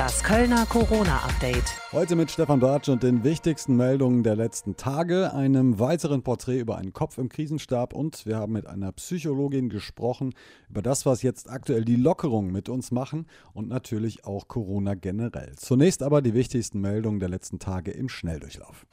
[0.00, 1.74] Das Kölner Corona-Update.
[1.92, 6.78] Heute mit Stefan Bartsch und den wichtigsten Meldungen der letzten Tage, einem weiteren Porträt über
[6.78, 10.32] einen Kopf im Krisenstab und wir haben mit einer Psychologin gesprochen
[10.70, 15.52] über das, was jetzt aktuell die Lockerungen mit uns machen und natürlich auch Corona generell.
[15.56, 18.86] Zunächst aber die wichtigsten Meldungen der letzten Tage im Schnelldurchlauf.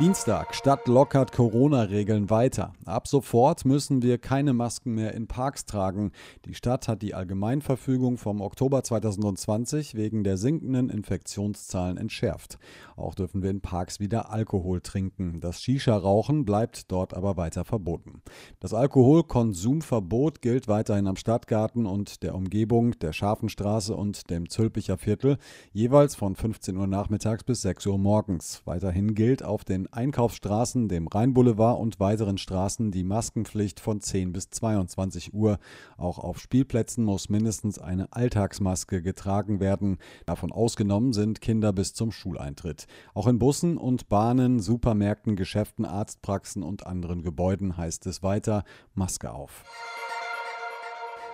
[0.00, 0.54] Dienstag.
[0.54, 2.72] Stadt lockert Corona-Regeln weiter.
[2.84, 6.12] Ab sofort müssen wir keine Masken mehr in Parks tragen.
[6.44, 12.60] Die Stadt hat die Allgemeinverfügung vom Oktober 2020 wegen der sinkenden Infektionszahlen entschärft.
[12.96, 15.40] Auch dürfen wir in Parks wieder Alkohol trinken.
[15.40, 18.22] Das Shisha-Rauchen bleibt dort aber weiter verboten.
[18.60, 25.38] Das Alkoholkonsumverbot gilt weiterhin am Stadtgarten und der Umgebung, der Scharfenstraße und dem Zülpicher Viertel,
[25.72, 28.62] jeweils von 15 Uhr nachmittags bis 6 Uhr morgens.
[28.64, 34.50] Weiterhin gilt auf den Einkaufsstraßen, dem Rheinboulevard und weiteren Straßen die Maskenpflicht von 10 bis
[34.50, 35.58] 22 Uhr.
[35.96, 39.98] Auch auf Spielplätzen muss mindestens eine Alltagsmaske getragen werden.
[40.26, 42.86] Davon ausgenommen sind Kinder bis zum Schuleintritt.
[43.14, 48.64] Auch in Bussen und Bahnen, Supermärkten, Geschäften, Arztpraxen und anderen Gebäuden heißt es weiter
[48.94, 49.64] Maske auf.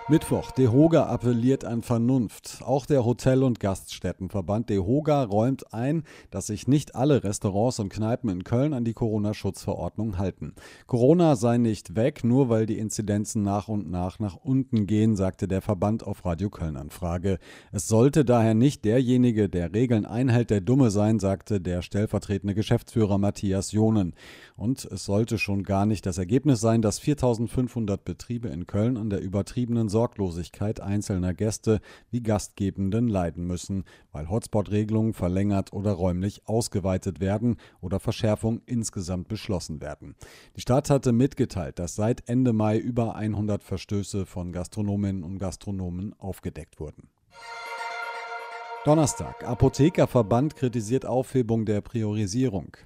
[0.07, 0.51] Mittwoch.
[0.51, 2.61] DEHOGA appelliert an Vernunft.
[2.63, 8.29] Auch der Hotel- und Gaststättenverband DEHOGA räumt ein, dass sich nicht alle Restaurants und Kneipen
[8.29, 10.53] in Köln an die Corona-Schutzverordnung halten.
[10.87, 15.49] Corona sei nicht weg, nur weil die Inzidenzen nach und nach nach unten gehen, sagte
[15.49, 17.39] der Verband auf Radio Köln Anfrage.
[17.73, 23.17] Es sollte daher nicht derjenige, der Regeln einhält, der Dumme sein, sagte der stellvertretende Geschäftsführer
[23.17, 24.13] Matthias Jonen.
[24.55, 29.09] Und es sollte schon gar nicht das Ergebnis sein, dass 4500 Betriebe in Köln an
[29.09, 37.21] der übertriebenen Sorglosigkeit einzelner Gäste wie Gastgebenden leiden müssen, weil Hotspot-Regelungen verlängert oder räumlich ausgeweitet
[37.21, 40.17] werden oder Verschärfungen insgesamt beschlossen werden.
[40.57, 46.13] Die Stadt hatte mitgeteilt, dass seit Ende Mai über 100 Verstöße von Gastronominnen und Gastronomen
[46.19, 47.09] aufgedeckt wurden.
[48.85, 49.45] Donnerstag.
[49.49, 52.77] Apothekerverband kritisiert Aufhebung der Priorisierung.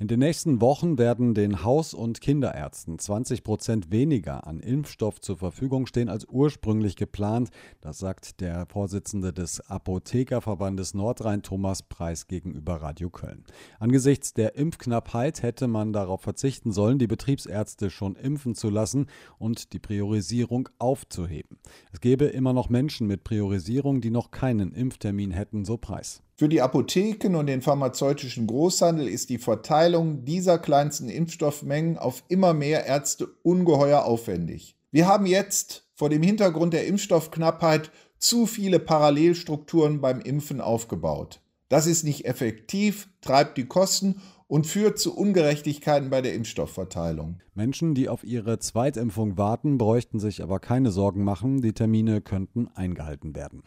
[0.00, 5.36] In den nächsten Wochen werden den Haus- und Kinderärzten 20 Prozent weniger an Impfstoff zur
[5.36, 7.50] Verfügung stehen als ursprünglich geplant.
[7.80, 13.42] Das sagt der Vorsitzende des Apothekerverbandes Nordrhein Thomas Preis gegenüber Radio Köln.
[13.80, 19.72] Angesichts der Impfknappheit hätte man darauf verzichten sollen, die Betriebsärzte schon impfen zu lassen und
[19.72, 21.58] die Priorisierung aufzuheben.
[21.92, 26.22] Es gäbe immer noch Menschen mit Priorisierung, die noch keinen Impftermin hätten, so Preis.
[26.38, 32.54] Für die Apotheken und den pharmazeutischen Großhandel ist die Verteilung dieser kleinsten Impfstoffmengen auf immer
[32.54, 34.76] mehr Ärzte ungeheuer aufwendig.
[34.92, 41.40] Wir haben jetzt vor dem Hintergrund der Impfstoffknappheit zu viele Parallelstrukturen beim Impfen aufgebaut.
[41.68, 47.40] Das ist nicht effektiv, treibt die Kosten und führt zu Ungerechtigkeiten bei der Impfstoffverteilung.
[47.54, 52.68] Menschen, die auf ihre Zweitimpfung warten, bräuchten sich aber keine Sorgen machen, die Termine könnten
[52.76, 53.64] eingehalten werden.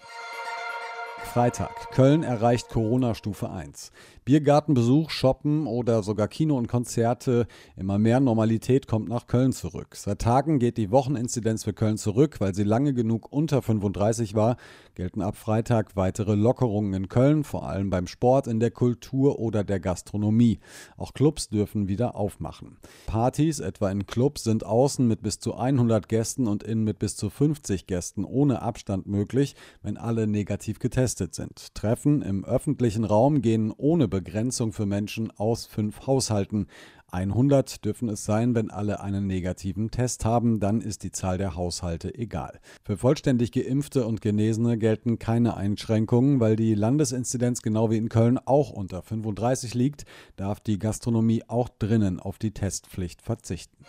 [1.31, 1.91] Freitag.
[1.91, 3.93] Köln erreicht Corona-Stufe 1.
[4.23, 7.47] Biergartenbesuch, Shoppen oder sogar Kino und Konzerte.
[7.75, 9.95] Immer mehr Normalität kommt nach Köln zurück.
[9.95, 14.57] Seit Tagen geht die Wocheninzidenz für Köln zurück, weil sie lange genug unter 35 war.
[14.93, 19.63] Gelten ab Freitag weitere Lockerungen in Köln, vor allem beim Sport, in der Kultur oder
[19.63, 20.59] der Gastronomie.
[20.97, 22.77] Auch Clubs dürfen wieder aufmachen.
[23.07, 27.15] Partys, etwa in Clubs, sind außen mit bis zu 100 Gästen und innen mit bis
[27.15, 31.73] zu 50 Gästen ohne Abstand möglich, wenn alle negativ getestet sind.
[31.73, 36.67] Treffen im öffentlichen Raum gehen ohne Begrenzung für Menschen aus fünf Haushalten.
[37.11, 41.55] 100 dürfen es sein, wenn alle einen negativen Test haben, dann ist die Zahl der
[41.55, 42.59] Haushalte egal.
[42.83, 48.37] Für vollständig geimpfte und Genesene gelten keine Einschränkungen, weil die Landesinzidenz genau wie in Köln
[48.37, 50.05] auch unter 35 liegt,
[50.35, 53.83] darf die Gastronomie auch drinnen auf die Testpflicht verzichten.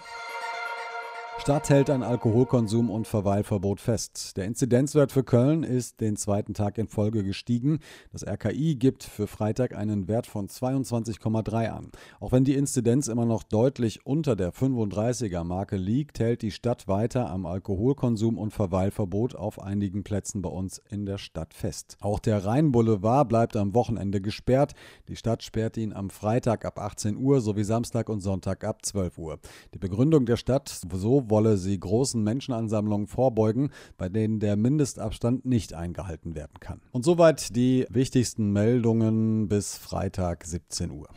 [1.42, 4.36] Stadt hält ein Alkoholkonsum und Verweilverbot fest.
[4.36, 7.80] Der Inzidenzwert für Köln ist den zweiten Tag in Folge gestiegen.
[8.12, 11.90] Das RKI gibt für Freitag einen Wert von 22,3 an.
[12.20, 16.86] Auch wenn die Inzidenz immer noch deutlich unter der 35er Marke liegt, hält die Stadt
[16.86, 21.96] weiter am Alkoholkonsum und Verweilverbot auf einigen Plätzen bei uns in der Stadt fest.
[22.00, 24.74] Auch der Rheinboulevard bleibt am Wochenende gesperrt.
[25.08, 29.18] Die Stadt sperrt ihn am Freitag ab 18 Uhr sowie Samstag und Sonntag ab 12
[29.18, 29.40] Uhr.
[29.74, 35.74] Die Begründung der Stadt, so wolle sie großen Menschenansammlungen vorbeugen, bei denen der Mindestabstand nicht
[35.74, 36.80] eingehalten werden kann.
[36.92, 41.08] Und soweit die wichtigsten Meldungen bis Freitag 17 Uhr.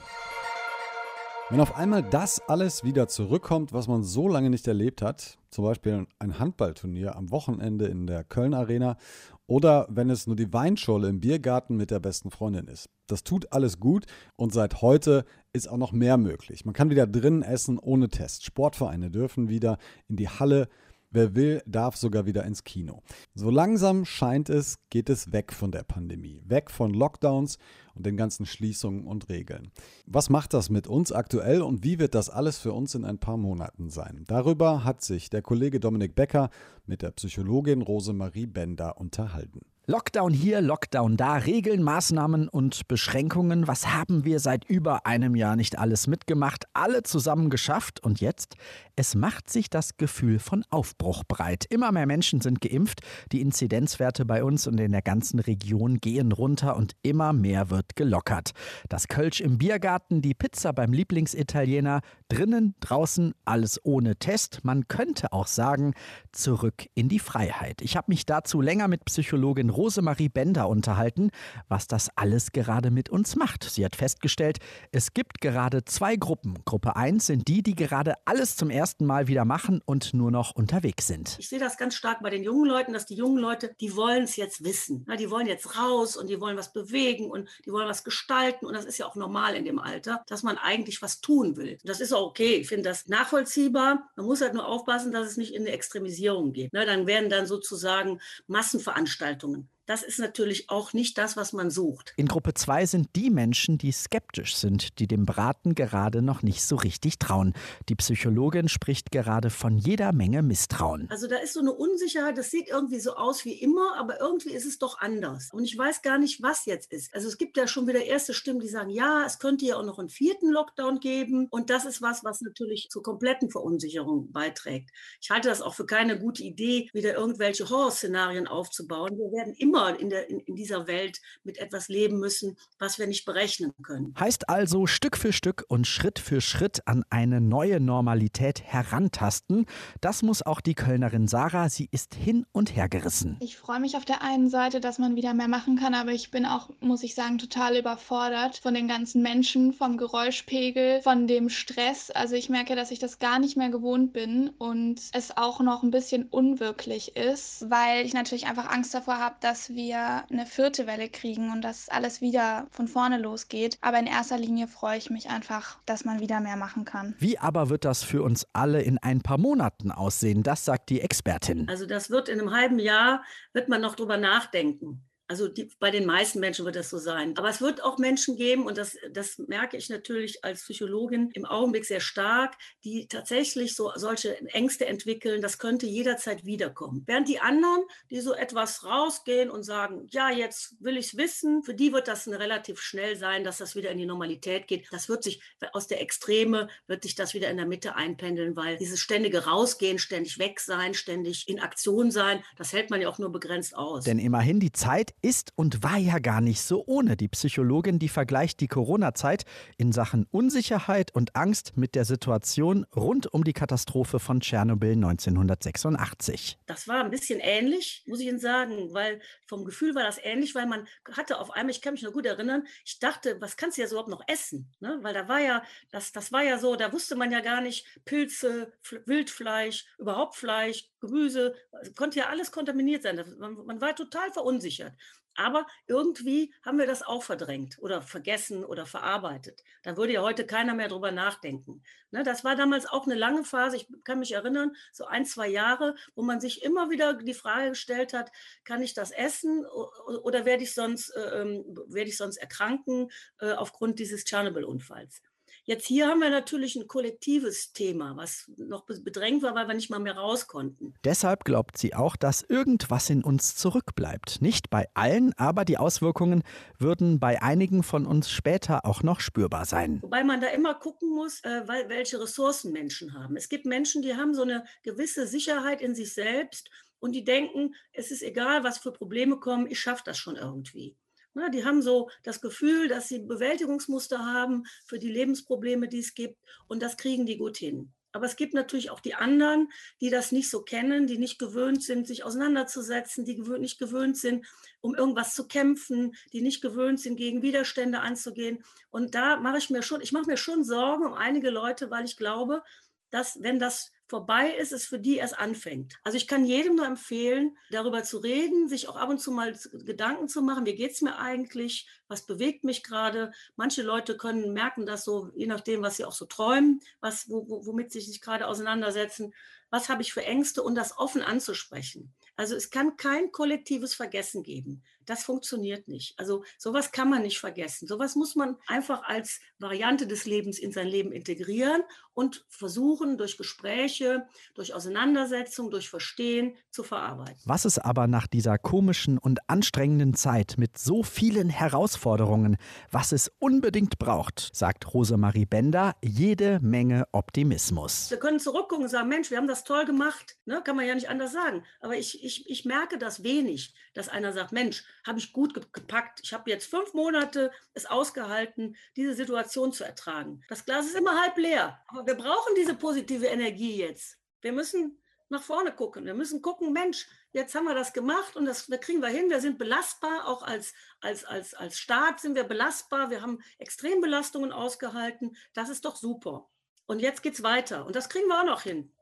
[1.52, 5.64] Wenn auf einmal das alles wieder zurückkommt, was man so lange nicht erlebt hat, zum
[5.64, 8.98] Beispiel ein Handballturnier am Wochenende in der Köln Arena
[9.46, 12.90] oder wenn es nur die Weinschorle im Biergarten mit der besten Freundin ist.
[13.06, 16.66] Das tut alles gut und seit heute ist auch noch mehr möglich.
[16.66, 18.44] Man kann wieder drinnen essen ohne Test.
[18.44, 19.78] Sportvereine dürfen wieder
[20.08, 20.68] in die Halle
[21.16, 23.02] Wer will, darf sogar wieder ins Kino.
[23.36, 27.58] So langsam scheint es, geht es weg von der Pandemie, weg von Lockdowns
[27.94, 29.72] und den ganzen Schließungen und Regeln.
[30.06, 33.18] Was macht das mit uns aktuell und wie wird das alles für uns in ein
[33.18, 34.26] paar Monaten sein?
[34.28, 36.50] Darüber hat sich der Kollege Dominik Becker
[36.86, 39.62] mit der Psychologin Rosemarie Bender unterhalten.
[39.88, 43.68] Lockdown hier, Lockdown da, Regeln, Maßnahmen und Beschränkungen.
[43.68, 48.56] Was haben wir seit über einem Jahr nicht alles mitgemacht, alle zusammen geschafft und jetzt?
[48.96, 51.66] Es macht sich das Gefühl von Aufbruch breit.
[51.70, 53.02] Immer mehr Menschen sind geimpft,
[53.32, 57.96] die Inzidenzwerte bei uns und in der ganzen Region gehen runter und immer mehr wird
[57.96, 58.54] gelockert.
[58.90, 64.62] Das Kölsch im Biergarten, die Pizza beim Lieblingsitaliener, drinnen, draußen, alles ohne Test.
[64.64, 65.94] Man könnte auch sagen,
[66.32, 67.84] zurück in die Freiheit.
[67.84, 71.32] Ich habe mich dazu länger mit Psychologin Rosemarie Bender unterhalten,
[71.68, 73.64] was das alles gerade mit uns macht.
[73.64, 74.60] Sie hat festgestellt,
[74.92, 76.56] es gibt gerade zwei Gruppen.
[76.66, 80.56] Gruppe 1 sind die, die gerade alles zum ersten Mal wieder machen und nur noch
[80.56, 81.36] unterwegs sind.
[81.40, 84.24] Ich sehe das ganz stark bei den jungen Leuten, dass die jungen Leute, die wollen
[84.24, 85.06] es jetzt wissen.
[85.20, 88.66] Die wollen jetzt raus und die wollen was bewegen und die wollen was gestalten.
[88.66, 91.78] Und das ist ja auch normal in dem Alter, dass man eigentlich was tun will.
[91.84, 92.56] Das ist auch okay.
[92.56, 94.10] Ich finde das nachvollziehbar.
[94.16, 96.74] Man muss halt nur aufpassen, dass es nicht in eine Extremisierung geht.
[96.74, 102.14] Dann werden dann sozusagen Massenveranstaltungen das ist natürlich auch nicht das, was man sucht.
[102.18, 106.64] In Gruppe 2 sind die Menschen, die skeptisch sind, die dem Braten gerade noch nicht
[106.64, 107.54] so richtig trauen.
[107.90, 111.08] Die Psychologin spricht gerade von jeder Menge Misstrauen.
[111.12, 114.52] Also da ist so eine Unsicherheit, das sieht irgendwie so aus wie immer, aber irgendwie
[114.52, 115.50] ist es doch anders.
[115.54, 117.14] Und ich weiß gar nicht, was jetzt ist.
[117.14, 119.86] Also es gibt ja schon wieder erste Stimmen, die sagen, ja, es könnte ja auch
[119.86, 121.48] noch einen vierten Lockdown geben.
[121.52, 124.90] Und das ist was, was natürlich zur kompletten Verunsicherung beiträgt.
[125.22, 129.18] Ich halte das auch für keine gute Idee, wieder irgendwelche Horrorszenarien aufzubauen.
[129.18, 132.98] Wir werden immer immer in, der, in, in dieser Welt mit etwas leben müssen, was
[132.98, 134.14] wir nicht berechnen können.
[134.20, 139.66] Heißt also Stück für Stück und Schritt für Schritt an eine neue Normalität herantasten.
[140.02, 141.70] Das muss auch die Kölnerin Sarah.
[141.70, 143.38] Sie ist hin und her gerissen.
[143.42, 146.32] Ich freue mich auf der einen Seite, dass man wieder mehr machen kann, aber ich
[146.32, 151.50] bin auch, muss ich sagen, total überfordert von den ganzen Menschen, vom Geräuschpegel, von dem
[151.50, 152.12] Stress.
[152.12, 155.84] Also ich merke, dass ich das gar nicht mehr gewohnt bin und es auch noch
[155.84, 160.88] ein bisschen unwirklich ist, weil ich natürlich einfach Angst davor habe, dass wir eine vierte
[160.88, 163.78] Welle kriegen und dass alles wieder von vorne losgeht.
[163.82, 167.16] Aber in erster Linie freue ich mich einfach, dass man wieder mehr machen kann.
[167.20, 170.44] Wie aber wird das für uns alle in ein paar Monaten aussehen?
[170.44, 171.68] Das sagt die Expertin.
[171.70, 173.24] Also das wird in einem halben Jahr,
[173.54, 175.06] wird man noch drüber nachdenken.
[175.28, 177.36] Also die, bei den meisten Menschen wird das so sein.
[177.38, 181.46] Aber es wird auch Menschen geben, und das, das merke ich natürlich als Psychologin im
[181.46, 187.04] Augenblick sehr stark, die tatsächlich so solche Ängste entwickeln, das könnte jederzeit wiederkommen.
[187.08, 191.64] Während die anderen, die so etwas rausgehen und sagen, ja, jetzt will ich es wissen,
[191.64, 194.88] für die wird das relativ schnell sein, dass das wieder in die Normalität geht.
[194.92, 195.42] Das wird sich
[195.74, 199.98] aus der Extreme, wird sich das wieder in der Mitte einpendeln, weil dieses ständige Rausgehen,
[199.98, 204.04] ständig weg sein, ständig in Aktion sein, das hält man ja auch nur begrenzt aus.
[204.04, 207.18] Denn immerhin die Zeit ist und war ja gar nicht so ohne.
[207.18, 209.46] Die Psychologin, die vergleicht die Corona-Zeit
[209.78, 216.58] in Sachen Unsicherheit und Angst mit der Situation rund um die Katastrophe von Tschernobyl 1986.
[216.66, 220.56] Das war ein bisschen ähnlich, muss ich Ihnen sagen, weil vom Gefühl war das ähnlich,
[220.56, 223.78] weil man hatte auf einmal, ich kann mich noch gut erinnern, ich dachte, was kannst
[223.78, 224.74] du jetzt überhaupt noch essen?
[224.80, 225.00] Ne?
[225.02, 227.86] Weil da war ja, das, das war ja so, da wusste man ja gar nicht,
[228.06, 228.74] Pilze,
[229.06, 231.56] Wildfleisch, überhaupt Fleisch, Gemüse,
[231.96, 233.24] konnte ja alles kontaminiert sein.
[233.40, 234.94] Man, man war total verunsichert.
[235.36, 239.62] Aber irgendwie haben wir das auch verdrängt oder vergessen oder verarbeitet.
[239.84, 241.84] Da würde ja heute keiner mehr drüber nachdenken.
[242.12, 243.76] Ne, das war damals auch eine lange Phase.
[243.76, 247.72] Ich kann mich erinnern, so ein, zwei Jahre, wo man sich immer wieder die Frage
[247.72, 248.32] gestellt hat,
[248.64, 253.52] kann ich das essen oder werde ich sonst, äh, ähm, werde ich sonst erkranken äh,
[253.52, 255.22] aufgrund dieses Tschernobyl-Unfalls?
[255.68, 259.90] Jetzt hier haben wir natürlich ein kollektives Thema, was noch bedrängt war, weil wir nicht
[259.90, 260.94] mal mehr raus konnten.
[261.04, 264.44] Deshalb glaubt sie auch, dass irgendwas in uns zurückbleibt.
[264.44, 266.44] Nicht bei allen, aber die Auswirkungen
[266.78, 270.04] würden bei einigen von uns später auch noch spürbar sein.
[270.04, 273.36] Wobei man da immer gucken muss, äh, welche Ressourcen Menschen haben.
[273.36, 276.70] Es gibt Menschen, die haben so eine gewisse Sicherheit in sich selbst
[277.00, 280.96] und die denken, es ist egal, was für Probleme kommen, ich schaffe das schon irgendwie.
[281.36, 286.14] Ne, die haben so das Gefühl, dass sie Bewältigungsmuster haben für die Lebensprobleme, die es
[286.14, 287.94] gibt und das kriegen die gut hin.
[288.14, 289.68] Aber es gibt natürlich auch die anderen,
[290.00, 294.46] die das nicht so kennen, die nicht gewöhnt sind, sich auseinanderzusetzen, die nicht gewöhnt sind,
[294.80, 298.64] um irgendwas zu kämpfen, die nicht gewöhnt sind, gegen Widerstände anzugehen.
[298.90, 302.06] Und da mache ich mir schon, ich mache mir schon Sorgen um einige Leute, weil
[302.06, 302.64] ich glaube,
[303.10, 305.96] dass wenn das vorbei ist, es für die erst anfängt.
[306.04, 309.58] Also ich kann jedem nur empfehlen, darüber zu reden, sich auch ab und zu mal
[309.74, 313.32] Gedanken zu machen, wie geht es mir eigentlich, was bewegt mich gerade.
[313.56, 317.66] Manche Leute können merken das so, je nachdem, was sie auch so träumen, was, wo,
[317.66, 319.34] womit sie sich gerade auseinandersetzen.
[319.72, 322.14] was habe ich für Ängste und das offen anzusprechen.
[322.38, 324.84] Also es kann kein kollektives Vergessen geben.
[325.06, 326.18] Das funktioniert nicht.
[326.18, 327.88] Also sowas kann man nicht vergessen.
[327.88, 331.84] Sowas muss man einfach als Variante des Lebens in sein Leben integrieren
[332.14, 337.42] und versuchen, durch Gespräche, durch Auseinandersetzung, durch Verstehen zu verarbeiten.
[337.46, 342.58] Was es aber nach dieser komischen und anstrengenden Zeit mit so vielen Herausforderungen,
[342.90, 348.10] was es unbedingt braucht, sagt Rosemarie Bender, jede Menge Optimismus.
[348.10, 350.62] Wir können zurückgucken und sagen, Mensch, wir haben das toll gemacht, ne?
[350.64, 351.64] kann man ja nicht anders sagen.
[351.82, 356.20] Aber ich, ich, ich merke das wenig, dass einer sagt, Mensch, habe ich gut gepackt.
[356.24, 360.44] Ich habe jetzt fünf Monate es ausgehalten, diese Situation zu ertragen.
[360.50, 361.80] Das Glas ist immer halb leer.
[361.88, 364.18] Aber wir brauchen diese positive Energie jetzt.
[364.42, 366.06] Wir müssen nach vorne gucken.
[366.06, 369.30] Wir müssen gucken, Mensch, jetzt haben wir das gemacht und das, das kriegen wir hin.
[369.30, 373.10] Wir sind belastbar, auch als, als, als, als Staat sind wir belastbar.
[373.10, 375.36] Wir haben Extrembelastungen ausgehalten.
[375.54, 376.50] Das ist doch super.
[376.88, 377.86] Und jetzt geht es weiter.
[377.86, 378.94] Und das kriegen wir auch noch hin.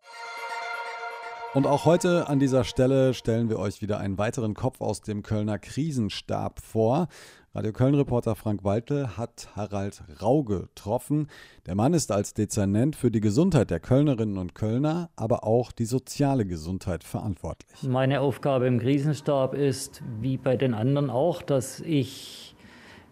[1.53, 5.21] Und auch heute an dieser Stelle stellen wir euch wieder einen weiteren Kopf aus dem
[5.21, 7.09] Kölner Krisenstab vor.
[7.53, 11.27] Radio Köln-Reporter Frank Waltel hat Harald Rau getroffen.
[11.67, 15.85] Der Mann ist als Dezernent für die Gesundheit der Kölnerinnen und Kölner, aber auch die
[15.85, 17.83] soziale Gesundheit verantwortlich.
[17.83, 22.55] Meine Aufgabe im Krisenstab ist, wie bei den anderen auch, dass ich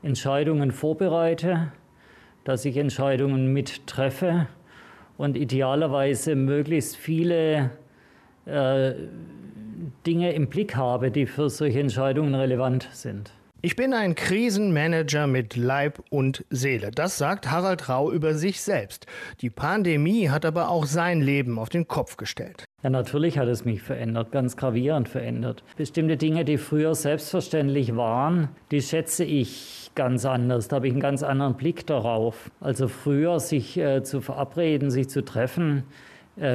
[0.01, 1.71] Entscheidungen vorbereite,
[2.43, 4.47] dass ich Entscheidungen mittreffe
[5.15, 7.69] und idealerweise möglichst viele
[8.51, 8.95] äh,
[10.05, 13.31] Dinge im Blick habe, die für solche Entscheidungen relevant sind.
[13.63, 16.89] Ich bin ein Krisenmanager mit Leib und Seele.
[16.89, 19.05] Das sagt Harald Rau über sich selbst.
[19.41, 22.65] Die Pandemie hat aber auch sein Leben auf den Kopf gestellt.
[22.81, 25.63] Ja, natürlich hat es mich verändert, ganz gravierend verändert.
[25.77, 30.67] Bestimmte Dinge, die früher selbstverständlich waren, die schätze ich ganz anders.
[30.67, 32.49] Da habe ich einen ganz anderen Blick darauf.
[32.61, 35.83] Also früher sich äh, zu verabreden, sich zu treffen,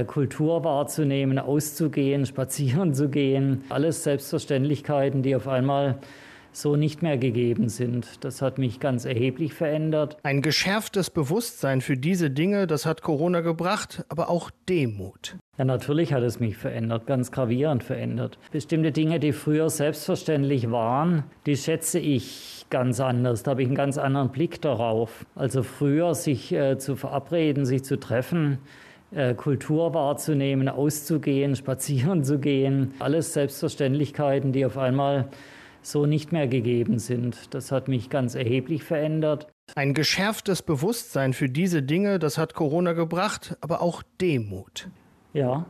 [0.04, 3.64] Kultur wahrzunehmen, auszugehen, spazieren zu gehen.
[3.68, 5.98] Alles Selbstverständlichkeiten, die auf einmal
[6.56, 8.24] so nicht mehr gegeben sind.
[8.24, 10.16] Das hat mich ganz erheblich verändert.
[10.22, 15.36] Ein geschärftes Bewusstsein für diese Dinge, das hat Corona gebracht, aber auch Demut.
[15.58, 18.38] Ja, natürlich hat es mich verändert, ganz gravierend verändert.
[18.52, 23.42] Bestimmte Dinge, die früher selbstverständlich waren, die schätze ich ganz anders.
[23.42, 25.24] Da habe ich einen ganz anderen Blick darauf.
[25.34, 28.85] Also früher sich äh, zu verabreden, sich zu treffen, äh,
[29.36, 32.94] Kultur wahrzunehmen, auszugehen, spazieren zu gehen.
[32.98, 35.28] Alles Selbstverständlichkeiten, die auf einmal
[35.82, 37.54] so nicht mehr gegeben sind.
[37.54, 39.46] Das hat mich ganz erheblich verändert.
[39.74, 44.88] Ein geschärftes Bewusstsein für diese Dinge, das hat Corona gebracht, aber auch Demut.
[45.32, 45.66] Ja,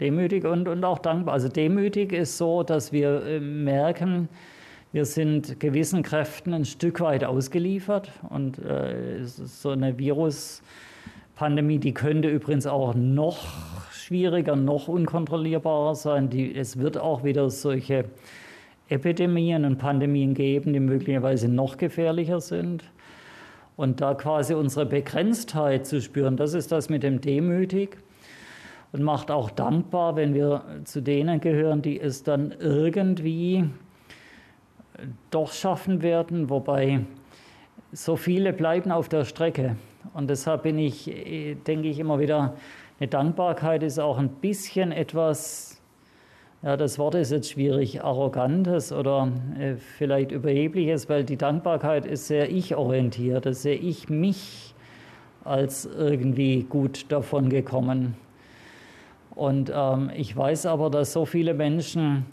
[0.00, 1.34] demütig und, und auch dankbar.
[1.34, 4.28] Also demütig ist so, dass wir äh, merken,
[4.92, 9.98] wir sind gewissen Kräften ein Stück weit ausgeliefert und äh, so eine
[11.36, 13.44] Viruspandemie, die könnte übrigens auch noch
[13.92, 16.30] schwieriger, noch unkontrollierbarer sein.
[16.30, 18.06] Die, es wird auch wieder solche
[18.88, 22.84] Epidemien und Pandemien geben, die möglicherweise noch gefährlicher sind.
[23.76, 27.98] Und da quasi unsere Begrenztheit zu spüren, das ist das mit dem Demütig
[28.92, 33.68] und macht auch dankbar, wenn wir zu denen gehören, die es dann irgendwie
[35.30, 37.00] doch schaffen werden, wobei
[37.92, 39.76] so viele bleiben auf der Strecke.
[40.14, 41.04] Und deshalb bin ich,
[41.66, 42.54] denke ich immer wieder,
[42.98, 45.76] eine Dankbarkeit ist auch ein bisschen etwas
[46.62, 52.26] ja, das Wort ist jetzt schwierig, arrogantes oder äh, vielleicht überhebliches, weil die Dankbarkeit ist
[52.26, 53.46] sehr ich-orientiert.
[53.46, 54.74] Da sehe ich mich
[55.44, 58.16] als irgendwie gut davon gekommen.
[59.34, 62.26] Und ähm, ich weiß aber, dass so viele Menschen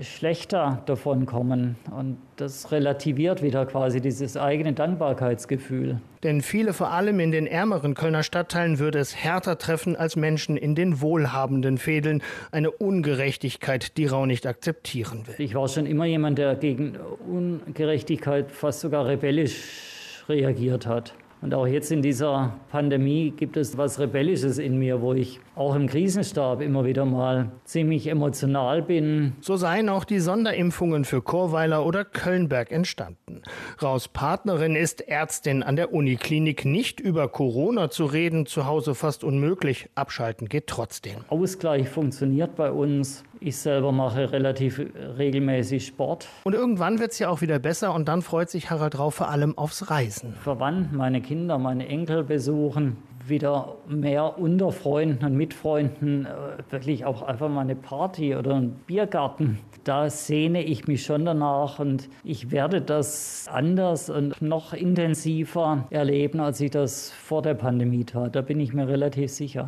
[0.00, 1.76] schlechter davon kommen.
[1.90, 6.00] Und das relativiert wieder quasi dieses eigene Dankbarkeitsgefühl.
[6.22, 10.56] Denn viele, vor allem in den ärmeren Kölner Stadtteilen, würde es härter treffen als Menschen
[10.56, 12.22] in den wohlhabenden Fädeln.
[12.52, 15.34] Eine Ungerechtigkeit, die Rau nicht akzeptieren will.
[15.38, 16.96] Ich war schon immer jemand, der gegen
[17.28, 21.14] Ungerechtigkeit fast sogar rebellisch reagiert hat.
[21.42, 25.74] Und auch jetzt in dieser Pandemie gibt es was Rebellisches in mir, wo ich auch
[25.74, 29.32] im Krisenstab immer wieder mal ziemlich emotional bin.
[29.40, 33.40] So seien auch die Sonderimpfungen für Chorweiler oder Kölnberg entstanden.
[33.82, 36.66] Raus Partnerin ist Ärztin an der Uniklinik.
[36.66, 39.88] Nicht über Corona zu reden, zu Hause fast unmöglich.
[39.94, 41.24] Abschalten geht trotzdem.
[41.28, 43.24] Ausgleich funktioniert bei uns.
[43.42, 44.82] Ich selber mache relativ
[45.16, 46.28] regelmäßig Sport.
[46.44, 49.30] Und irgendwann wird es ja auch wieder besser und dann freut sich Harald drauf vor
[49.30, 50.34] allem aufs Reisen.
[50.34, 57.06] Verwandt, meine Kinder, meine Enkel besuchen, wieder mehr unter Freunden und mit Freunden, äh, wirklich
[57.06, 59.58] auch einfach mal eine Party oder einen Biergarten.
[59.84, 66.40] Da sehne ich mich schon danach und ich werde das anders und noch intensiver erleben,
[66.40, 68.36] als ich das vor der Pandemie tat.
[68.36, 69.66] Da bin ich mir relativ sicher.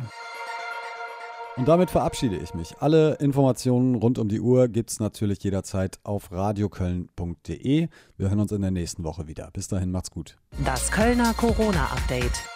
[1.55, 2.75] Und damit verabschiede ich mich.
[2.79, 7.87] Alle Informationen rund um die Uhr gibt es natürlich jederzeit auf radioköln.de.
[8.17, 9.49] Wir hören uns in der nächsten Woche wieder.
[9.53, 10.37] Bis dahin, macht's gut.
[10.65, 12.52] Das Kölner Corona-Update.